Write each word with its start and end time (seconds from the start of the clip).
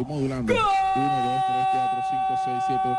Estoy 0.00 0.14
modulando. 0.14 0.52
1, 0.52 0.62
2, 0.62 1.44
3, 1.46 1.66
4, 1.72 2.04
5, 2.10 2.40
6, 2.44 2.64
7, 2.66 2.80
8. 2.84 2.98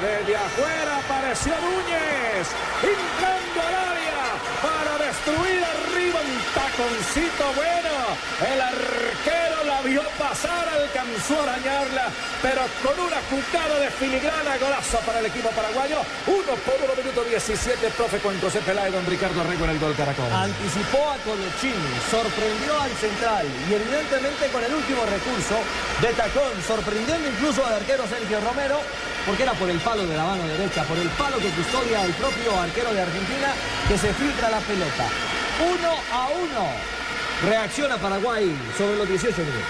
Desde 0.00 0.36
afuera 0.36 0.98
apareció 0.98 1.52
Núñez, 1.60 2.48
entrando 2.82 3.60
al 3.66 3.74
área 3.74 3.95
un 6.76 6.92
taconcito 6.92 7.44
bueno. 7.56 7.94
El 8.36 8.60
arquero 8.60 9.64
la 9.64 9.80
vio 9.82 10.02
pasar, 10.18 10.68
alcanzó 10.68 11.40
a 11.40 11.54
arañarla, 11.54 12.08
pero 12.42 12.62
con 12.82 12.98
una 13.00 13.20
cucada 13.32 13.80
de 13.80 13.90
filigrana, 13.90 14.58
golazo 14.58 14.98
para 15.00 15.20
el 15.20 15.26
equipo 15.26 15.48
paraguayo. 15.50 16.00
Uno 16.26 16.52
por 16.64 16.76
uno, 16.84 16.92
minuto 16.96 17.24
17, 17.24 17.88
profe 17.96 18.18
con 18.18 18.38
José 18.40 18.60
Peláez, 18.60 18.92
don 18.92 19.06
Ricardo 19.06 19.40
Arrego 19.40 19.64
en 19.64 19.70
el 19.70 19.78
gol 19.78 19.94
Caracol. 19.96 20.30
Anticipó 20.32 21.10
a 21.10 21.16
Colochini, 21.24 21.96
sorprendió 22.10 22.80
al 22.80 22.92
central 22.92 23.46
y 23.68 23.74
evidentemente 23.74 24.48
con 24.52 24.62
el 24.62 24.74
último 24.74 25.02
recurso 25.06 25.56
de 26.00 26.12
tacón, 26.12 26.52
sorprendiendo 26.66 27.28
incluso 27.28 27.64
al 27.64 27.74
arquero 27.74 28.04
Sergio 28.06 28.40
Romero, 28.40 28.80
porque 29.24 29.42
era 29.42 29.54
por 29.54 29.70
el 29.70 29.80
palo 29.80 30.06
de 30.06 30.16
la 30.16 30.24
mano 30.24 30.46
derecha, 30.46 30.84
por 30.84 30.98
el 30.98 31.08
palo 31.16 31.38
que 31.38 31.50
custodia 31.50 32.04
el 32.04 32.12
propio 32.14 32.60
arquero 32.60 32.92
de 32.92 33.00
Argentina, 33.00 33.54
que 33.88 33.96
se 33.96 34.12
filtra 34.12 34.50
la 34.50 34.60
pelota. 34.60 35.08
Uno 35.58 35.94
a 36.12 36.28
uno. 36.28 36.68
Reacciona 37.48 37.96
Paraguay 37.96 38.54
sobre 38.76 38.96
los 38.96 39.08
18 39.08 39.38
minutos. 39.38 39.68